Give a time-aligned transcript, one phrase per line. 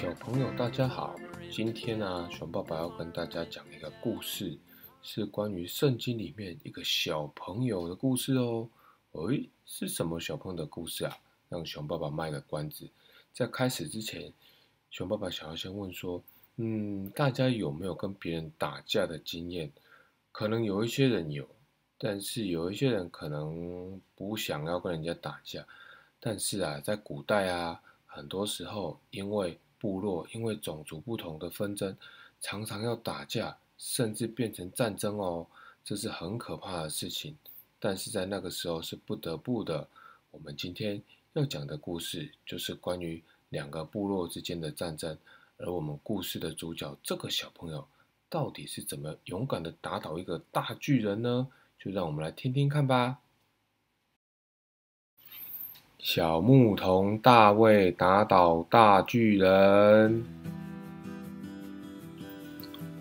[0.00, 1.16] 小朋友，大家好！
[1.50, 4.56] 今天呢，熊爸爸要跟大家讲一个故事，
[5.02, 8.70] 是关于圣经里面一个小朋友的故事哦。
[9.10, 11.18] 诶，是什么小朋友的故事啊？
[11.48, 12.88] 让熊爸爸卖个关子。
[13.32, 14.32] 在开始之前，
[14.88, 16.22] 熊爸爸想要先问说：
[16.58, 19.68] 嗯，大家有没有跟别人打架的经验？
[20.30, 21.44] 可能有一些人有，
[21.98, 25.66] 但是有一些人可能不想要跟人家打架。
[26.20, 31.96] 但是啊，在古代啊，很多时候因为部落因为种族不同的纷争，
[32.40, 35.46] 常常要打架，甚至变成战争哦，
[35.84, 37.36] 这是很可怕的事情。
[37.78, 39.88] 但是在那个时候是不得不的。
[40.30, 45.16] 我们今天要讲的故事就是关于两个部落之间的战争，
[45.56, 47.86] 而我们故事的主角这个小朋友
[48.28, 51.48] 到底是怎么勇敢的打倒一个大巨人呢？
[51.78, 53.20] 就让我们来听听看吧。
[55.98, 60.24] 小牧童大卫打倒大巨人。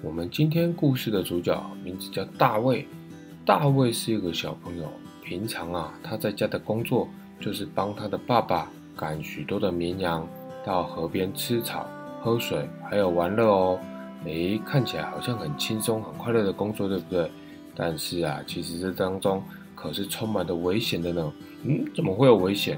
[0.02, 2.88] 我们今天故事的主角名字叫大卫。
[3.46, 4.92] 大卫是一个小朋友，
[5.24, 7.08] 平常啊，他在家的工作
[7.40, 10.28] 就是帮他的爸爸赶许多的绵羊
[10.66, 11.86] 到河边吃草、
[12.20, 13.80] 喝水，还有玩乐哦。
[14.26, 17.32] 诶，看起来好像很轻松、很快乐的工作，对不对？
[17.76, 19.42] 但是啊，其实这当中
[19.78, 21.34] 可是充满着危险的呢。
[21.64, 22.78] 嗯，怎么会有危险？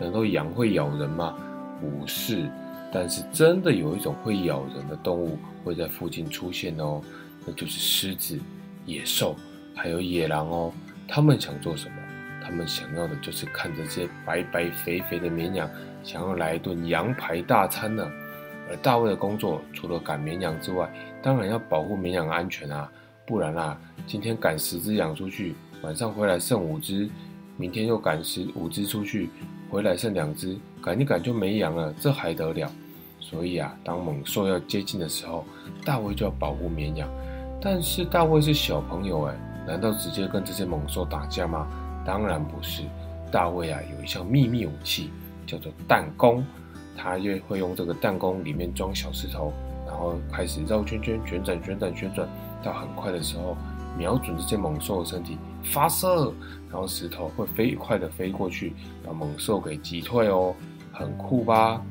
[0.00, 1.34] 难道羊会咬人吗？
[1.80, 2.50] 不是，
[2.92, 7.00] 但是真的有一种会咬人的动物会在附近出现哦，
[7.46, 8.36] 那就是狮子、
[8.84, 9.36] 野兽
[9.74, 10.72] 还有野狼哦。
[11.06, 11.96] 他们想做什么？
[12.44, 15.70] 他们想要的就是看着这些白白肥肥的绵羊，
[16.02, 18.04] 想要来一顿羊排大餐呢。
[18.68, 22.90] 而大卫的工作除了赶绵羊之外，当然要保护绵羊安全啊，
[23.26, 27.08] 不然啊，今天赶十只羊出去，晚上回来剩五只。
[27.58, 29.28] 明天又赶十五只出去，
[29.70, 32.70] 回来剩两只，赶一赶就没羊了，这还得了？
[33.20, 35.44] 所以啊，当猛兽要接近的时候，
[35.84, 37.08] 大卫就要保护绵羊。
[37.60, 39.34] 但是大卫是小朋友哎，
[39.66, 41.68] 难道直接跟这些猛兽打架吗？
[42.06, 42.82] 当然不是。
[43.30, 45.10] 大卫啊，有一项秘密武器，
[45.46, 46.44] 叫做弹弓。
[46.96, 49.52] 他就会用这个弹弓里面装小石头，
[49.86, 52.28] 然后开始绕圈圈、旋转、旋转、旋转，
[52.62, 53.56] 到很快的时候，
[53.96, 56.32] 瞄准这些猛兽的身体发射。
[56.70, 58.72] 然后石头会飞快的飞过去，
[59.06, 60.54] 把猛兽给击退哦，
[60.90, 61.82] 很酷吧？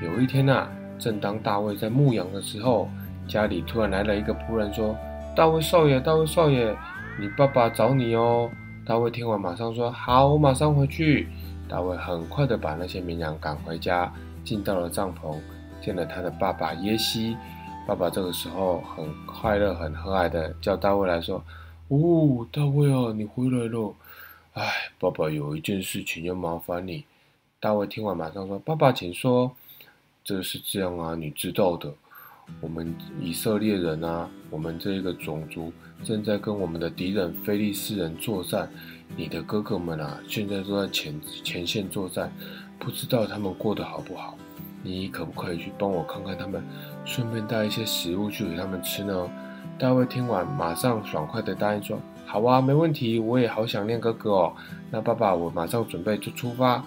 [0.00, 0.68] 有一天呐，
[1.00, 2.88] 正当大卫在牧羊的时候，
[3.26, 4.94] 家里突然来了一个仆人，说
[5.34, 6.76] ：“大卫少爷，大卫少爷，
[7.18, 8.48] 你爸爸找你哦。”
[8.86, 11.28] 大卫听完，马上说：“好，我马上回去。”
[11.68, 14.12] 大卫很快的把那些绵羊赶回家，
[14.44, 15.36] 进到了帐篷，
[15.80, 17.36] 见了他的爸爸耶西。
[17.86, 21.44] 爸爸这个时候很快乐、很和蔼的叫大卫来说。
[21.88, 23.94] 哦，大卫啊，你回来了！
[24.54, 27.04] 哎，爸爸有一件事情要麻烦你。
[27.60, 29.54] 大卫听完，马上说：“爸爸，请说。”
[30.24, 31.92] 这是这样啊，你知道的，
[32.62, 35.70] 我们以色列人啊，我们这个种族
[36.02, 38.70] 正在跟我们的敌人非利士人作战。
[39.14, 42.32] 你的哥哥们啊，现在都在前前线作战，
[42.78, 44.38] 不知道他们过得好不好？
[44.84, 46.62] 你可不可以去帮我看看他们，
[47.06, 49.28] 顺便带一些食物去给他们吃呢？
[49.78, 54.52] 大卫听完，马上爽快地答应说：“好啊，没问题，我也好想念哥哥哦。
[54.90, 56.84] 那爸爸，我马上准备就出发。”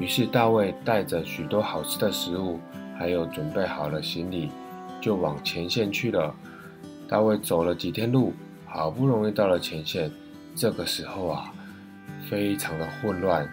[0.00, 2.58] 于是大卫带着许多好吃的食物，
[2.98, 4.48] 还有准备好了行李，
[5.00, 6.34] 就往前线去了。
[7.06, 8.32] 大卫走了几天路，
[8.66, 10.10] 好不容易到了前线。
[10.56, 11.52] 这个时候啊，
[12.28, 13.48] 非常的混乱，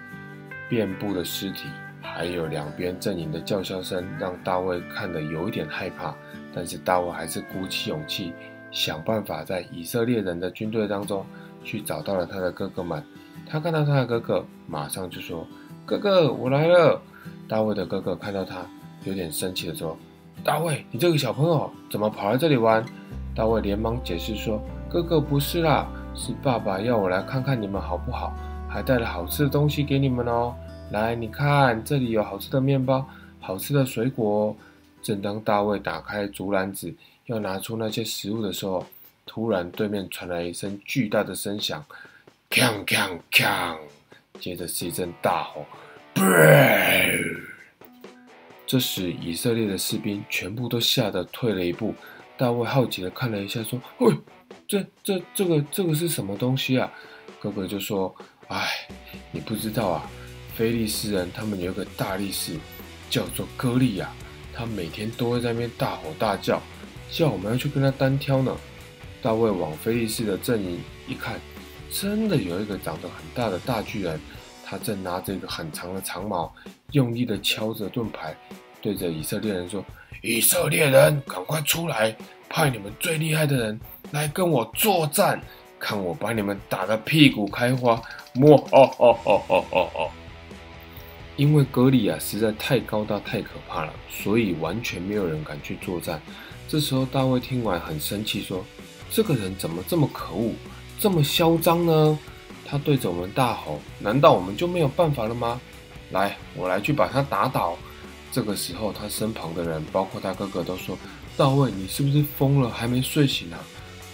[0.70, 1.68] 遍布的尸体，
[2.02, 6.14] 还有两边阵营的叫嚣声，让大卫看得有一点害怕。
[6.54, 8.34] 但是大卫还是鼓起勇气，
[8.72, 11.26] 想办法在以色列人的军队当中
[11.64, 13.02] 去找到了他的哥哥们。
[13.48, 15.46] 他看到他的哥哥，马上就说
[15.86, 17.02] ：“哥哥，我来了。”
[17.48, 18.66] 大卫的哥哥看到他，
[19.04, 19.98] 有点生气的说
[20.44, 22.84] ：“大卫，你这个小朋友怎么跑来这里玩？”
[23.36, 28.34] 大卫连忙解释说：“哥哥不是啦，是爸爸要我来看看你们好不好，
[28.68, 30.54] 还带了好吃的东西给你们哦。
[30.92, 33.08] 来，你看这里有好吃的面包，
[33.40, 34.56] 好吃的水果。”
[35.02, 36.94] 正当大卫打开竹篮子
[37.26, 38.86] 要拿出那些食物的时候，
[39.26, 41.84] 突然对面传来一声巨大的声响，
[42.52, 43.78] 锵锵锵！
[44.40, 45.66] 接着是一阵大吼，
[48.68, 51.96] 这时以色列的士兵全部都吓得退了一步。
[52.38, 54.16] 大卫好奇的看了一下，说：“喂，
[54.68, 56.92] 这、这、这个、这个是什么东西啊？”
[57.42, 58.14] 哥哥就说
[58.50, 58.68] ：“哎，
[59.32, 60.10] 你不知道啊，
[60.62, 62.52] 菲利斯人他们有一个大力士，
[63.10, 64.08] 叫做歌利亚。”
[64.54, 66.62] 他每天都会在那边大吼大叫，
[67.10, 68.56] 叫我们要去跟他单挑呢。
[69.24, 71.42] 大卫往菲利士的阵营一看，
[71.90, 74.20] 真的有一个长得很大的大巨人，
[74.64, 76.54] 他正拿着一个很长的长矛，
[76.92, 78.36] 用力的敲着盾牌，
[78.84, 79.84] 对着以色列人说
[80.22, 82.16] ：“以色列人，赶快出来，
[82.48, 83.80] 派你们最厉害的人
[84.12, 85.42] 来跟我作战，
[85.80, 88.00] 看我把你们打得屁股开花！”
[88.36, 90.12] 摸哦哦哦哦哦哦！
[91.38, 96.22] 因为格利亚实在太高大、太可怕了，所以完全没有人敢去作战。
[96.68, 98.64] 这时候大卫听完很生气，说
[99.10, 100.54] ：“这个人怎么这么可恶，
[101.00, 102.20] 这么嚣张呢？
[102.66, 105.60] 他对着我们大吼，难道我们就没有办法了吗？
[106.12, 107.78] 来，我来去把他打倒。”
[108.32, 110.98] 这个时候，他身旁的人，包括他哥哥，都说
[111.36, 112.70] ：“大卫，你是不是疯了？
[112.70, 113.60] 还没睡醒啊？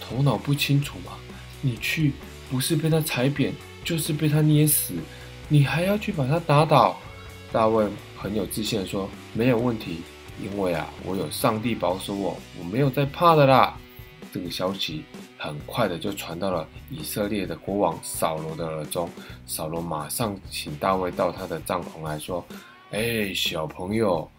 [0.00, 1.12] 头脑不清楚吗？
[1.60, 2.12] 你去
[2.50, 3.52] 不是被他踩扁，
[3.84, 4.94] 就是被他捏死，
[5.48, 6.98] 你还要去把他打倒？”
[7.52, 7.86] 大卫
[8.16, 10.02] 很有自信地说：“没有问题。”
[10.40, 13.76] 因为啊，我有上帝保守我，我没有在怕的啦。
[14.32, 15.04] 这个消息
[15.36, 19.10] 很快的就传到了以色列的国王扫罗的耳中。
[19.46, 22.44] 扫罗马上请大卫到他的帐篷来说
[22.92, 24.30] ：“哎，小朋友，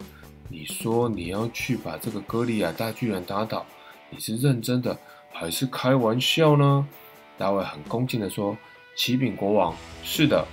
[0.48, 3.66] 你说你要去把这个歌利亚大巨人打倒，
[4.08, 4.96] 你是认真的
[5.32, 6.88] 还是开玩笑呢？”
[7.36, 8.56] 大卫很恭敬的说
[8.96, 10.46] ：“启禀国王，是的，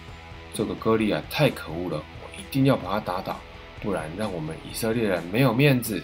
[0.53, 2.03] 这个歌利亚太可恶了，
[2.57, 3.39] 一定要把他打倒。”
[3.79, 6.01] 不然让我们以色列人没有面子。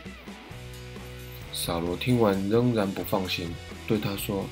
[1.51, 3.51] 扫罗听完仍然不放心，
[3.87, 4.45] 对他说：“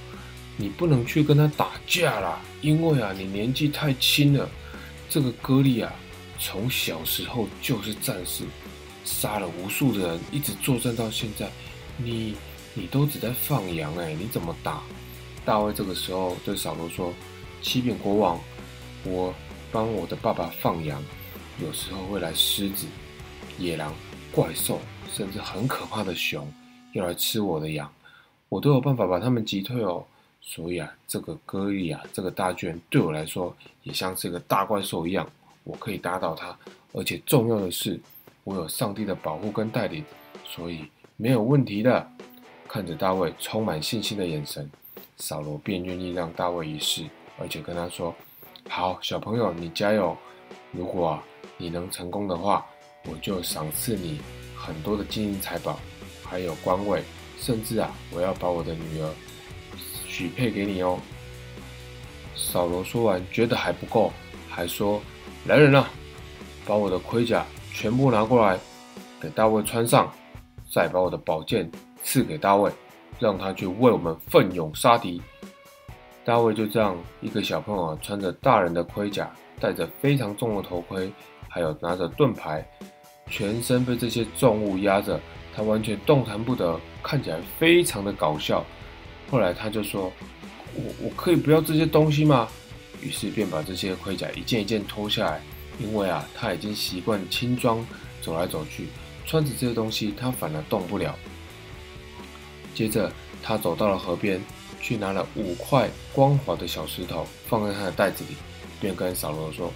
[0.57, 4.49] 你不能去跟他打架啦，因为啊，你年纪太轻了。
[5.07, 5.93] 这个歌利亚
[6.39, 8.43] 从小时候就是战士，
[9.05, 11.47] 杀了无数的人，一直作战到现在。
[11.97, 12.35] 你
[12.73, 14.81] 你都只在放羊哎，你怎么打？”
[15.45, 17.13] 大卫这个时候对扫罗说
[17.61, 18.39] ：“启禀国王，
[19.03, 19.31] 我
[19.71, 21.03] 帮我的爸爸放羊，
[21.61, 22.87] 有时候会来狮子。”
[23.59, 23.93] 野狼、
[24.31, 24.79] 怪兽，
[25.11, 26.51] 甚至很可怕的熊，
[26.93, 27.91] 要来吃我的羊，
[28.49, 30.03] 我都有办法把他们击退哦。
[30.41, 35.29] 所以啊，这个歌利亚这个大巨人对我来说，也像是一个大怪兽一样，
[35.63, 36.57] 我可以打倒他。
[36.93, 37.99] 而且重要的是，
[38.43, 40.03] 我有上帝的保护跟带领，
[40.43, 40.85] 所以
[41.17, 42.09] 没有问题的。
[42.67, 44.67] 看着大卫充满信心的眼神，
[45.17, 47.05] 扫罗便愿意让大卫一试，
[47.37, 48.15] 而且跟他说
[48.69, 50.17] ：“好，小朋友，你加油！
[50.71, 51.21] 如果
[51.61, 52.65] 你能成功的话。”
[53.09, 54.21] 我就赏赐你
[54.55, 55.79] 很多的金银财宝，
[56.23, 57.01] 还有官位，
[57.39, 59.09] 甚至啊，我要把我的女儿
[60.05, 60.99] 许配给你哦。
[62.35, 64.13] 扫罗说完，觉得还不够，
[64.47, 65.01] 还说
[65.49, 65.89] ：“来人啊，
[66.63, 67.43] 把我的盔甲
[67.73, 68.59] 全部拿过来，
[69.19, 70.13] 给大卫穿上，
[70.71, 71.67] 再把我的宝剑
[72.03, 72.71] 赐给大卫，
[73.17, 75.19] 让他去为我们奋勇杀敌。”
[76.23, 79.27] 大卫就这样，一个小朋友穿着大人的盔甲，
[79.59, 81.11] 戴着非常重的头盔，
[81.51, 82.65] 还有拿着盾牌。
[83.29, 85.19] 全身被这些重物压着，
[85.55, 88.65] 他完全动弹不得，看起来非常的搞笑。
[89.29, 90.11] 后来他就说
[90.75, 92.47] ：“我我可以不要这些东西吗？”
[93.01, 95.41] 于是便把这些盔甲一件一件脱下来，
[95.79, 97.85] 因为啊他已经习惯轻装
[98.21, 98.87] 走来走去，
[99.25, 101.15] 穿着这些东西他反而动不了。
[102.75, 103.11] 接着
[103.41, 104.41] 他走到了河边，
[104.81, 108.35] 去拿了五块光滑的小石头放在他的袋子里，
[108.81, 109.71] 便跟扫罗说。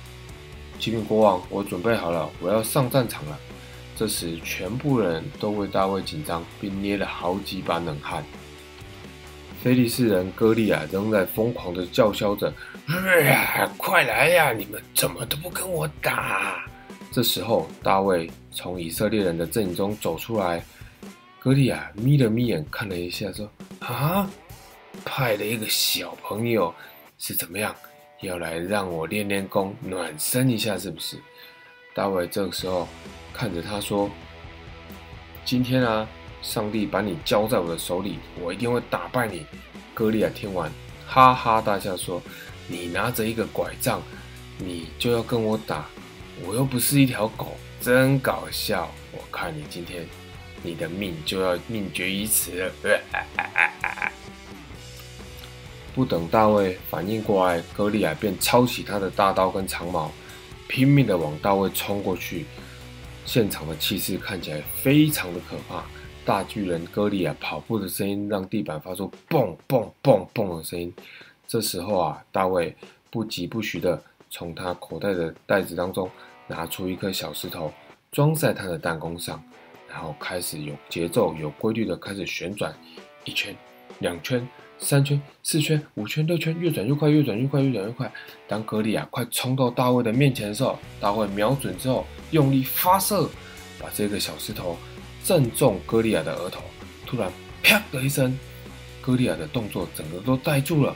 [0.79, 3.39] 启禀国王，我准备好了，我要上战场了。
[3.97, 8.23] 这时，全部人都为大卫紧张，并捏了好几把冷汗。
[9.63, 12.53] 菲利士人歌利亚仍在疯狂地叫嚣着
[13.77, 14.51] ：“快来呀！
[14.51, 16.63] 你们怎么都不跟我打？”
[17.11, 20.63] 这时候，大卫从以色列人的阵营中走出来。
[21.39, 24.29] 歌利亚眯了眯眼，看了一下，说：“啊，
[25.05, 26.71] 派了一个小朋友，
[27.17, 27.73] 是怎么样？”
[28.21, 31.17] 要来让我练练功，暖身一下，是不是？
[31.93, 32.87] 大卫这个时候
[33.33, 34.09] 看着他说
[35.45, 36.07] ：“今天啊，
[36.41, 39.45] 上帝把你交在我的手里，我一定会打败你。”
[39.93, 40.71] 歌利亚听完，
[41.07, 42.21] 哈哈大笑说
[42.67, 44.01] ：“你拿着一个拐杖，
[44.57, 45.85] 你就要跟我打？
[46.45, 48.91] 我又不是一条狗，真搞笑！
[49.13, 50.05] 我看你今天，
[50.61, 52.71] 你的命就要命绝于此了。”
[55.95, 60.11] 不等大卫反应过来，歌利亚便抄起他的大刀跟长矛，
[60.67, 62.45] 拼命地往大卫冲过去。
[63.25, 65.85] 现场的气势看起来非常的可怕。
[66.25, 70.93] 大巨人歌利亚跑步的声音让地板发出蹦蹦蹦蹦的声音。
[71.47, 72.75] 这时候啊，大卫
[73.09, 76.09] 不疾不徐地从他口袋的袋子当中
[76.45, 77.71] 拿出一颗小石头，
[78.11, 79.41] 装在他的弹弓上，
[79.87, 82.75] 然后开始有节奏、有规律的开始旋转，
[83.23, 83.55] 一圈、
[83.99, 84.45] 两圈。
[84.77, 88.11] 三圈、四圈、五圈、六圈，越转越快，越转越快，越转越快。
[88.47, 93.29] 当格利亚快冲到大卫的面前的时候，大卫瞄准之后，用力发射，
[93.79, 94.77] 把这个小石头
[95.23, 96.61] 正中格利亚的额头。
[97.05, 97.31] 突然，
[97.63, 98.37] 啪的一声，
[99.01, 100.95] 格利亚的动作整个都呆住了。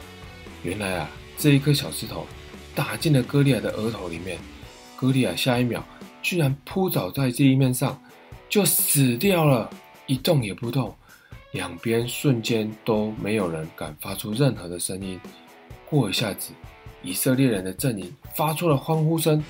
[0.64, 2.28] 原来啊，这一颗小石头
[2.76, 4.38] 打进了格利亚的额头里面。
[4.96, 5.82] 格利亚下一秒
[6.22, 8.00] 居然扑倒在地面上，
[8.50, 9.70] 就死掉了，
[10.06, 10.94] 一动也不动。
[11.52, 15.20] 两边瞬间都没有人敢发出任何的声音。
[15.90, 16.52] 过一下子，
[17.02, 19.44] 以色列人的阵营发出了欢呼声，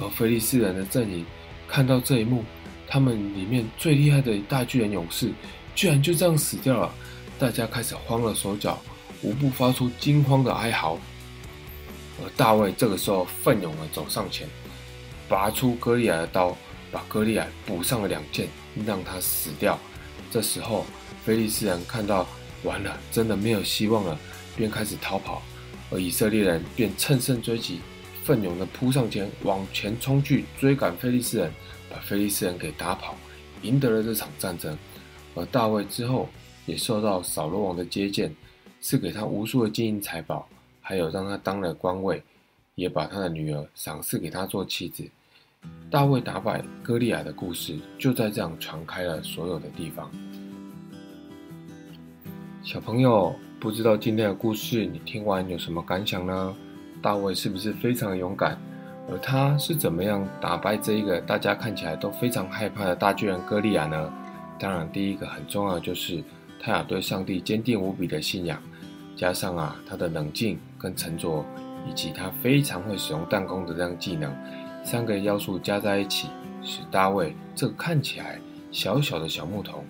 [0.00, 1.26] 而菲利斯人的阵营
[1.68, 2.42] 看到这一幕，
[2.88, 5.30] 他们里面最厉害的一大巨人勇士
[5.74, 6.90] 居然就这样死掉了。
[7.38, 8.78] 大家开始慌了手脚，
[9.20, 10.98] 无不发出惊慌的哀嚎。
[12.22, 14.48] 而大卫这个时候奋勇地走上前，
[15.28, 16.56] 拔出歌利亚的刀，
[16.90, 18.48] 把歌利亚补上了两剑，
[18.86, 19.78] 让他死掉。
[20.30, 20.86] 这时候。
[21.24, 22.26] 菲利斯人看到
[22.64, 24.18] 完了，真的没有希望了，
[24.56, 25.42] 便开始逃跑，
[25.90, 27.80] 而以色列人便乘胜追击，
[28.24, 31.52] 奋勇地扑上前，往前冲去追赶菲利斯人，
[31.88, 33.16] 把菲利斯人给打跑，
[33.62, 34.76] 赢得了这场战争。
[35.34, 36.28] 而大卫之后
[36.66, 38.34] 也受到扫罗王的接见，
[38.80, 40.48] 赐给他无数的金银财宝，
[40.80, 42.22] 还有让他当了官位，
[42.74, 45.08] 也把他的女儿赏赐给他做妻子。
[45.88, 50.10] 大卫打败歌利亚的故事就在这样传开了所有的地方。
[52.64, 56.54] 小朋友，不知道今天的故事你听完有什么感想呢？
[57.02, 58.56] 大卫是不是非常勇敢？
[59.10, 64.12] 而他是怎么样打败这一个大家看起来都非常害怕的大巨人歌利亚呢？
[64.60, 66.22] 当然，第一个很重要的就是
[66.60, 68.62] 他有对上帝坚定无比的信仰，
[69.16, 71.44] 加上啊他的冷静跟沉着，
[71.90, 74.32] 以及他非常会使用弹弓的这样技能，
[74.84, 76.28] 三个要素加在一起，
[76.62, 78.38] 使大卫这个看起来
[78.70, 79.84] 小小的小木桶，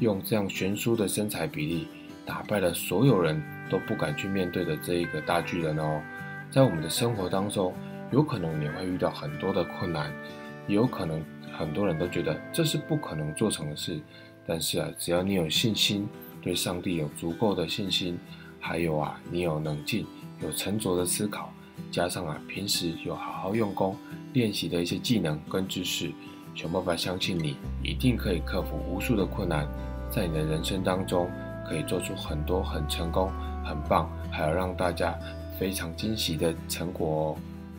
[0.00, 1.86] 用这样悬殊的身材比例。
[2.26, 3.40] 打败了所有人
[3.70, 6.02] 都不敢去面对的这一个大巨人哦，
[6.50, 7.72] 在我们的生活当中，
[8.10, 10.12] 有可能你会遇到很多的困难，
[10.66, 11.24] 也有可能
[11.56, 14.00] 很多人都觉得这是不可能做成的事。
[14.44, 16.08] 但是啊，只要你有信心，
[16.42, 18.18] 对上帝有足够的信心，
[18.60, 20.04] 还有啊，你有冷静、
[20.42, 21.52] 有沉着的思考，
[21.90, 23.96] 加上啊，平时有好好用功
[24.32, 26.12] 练习的一些技能跟知识，
[26.54, 29.68] 想办法相信你一定可以克服无数的困难，
[30.10, 31.30] 在你的人生当中。
[31.68, 33.30] 可以做出很多很成功、
[33.64, 35.14] 很棒，还有让大家
[35.58, 37.36] 非常惊喜的成果哦。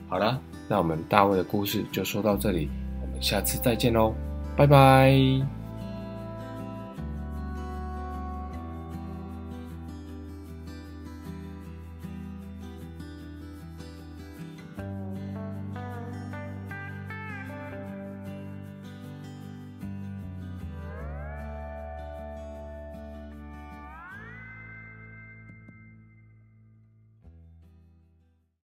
[0.09, 2.69] 好了，那我们大卫的故事就说到这里，
[3.01, 4.13] 我们下次再见喽，
[4.55, 5.56] 拜拜。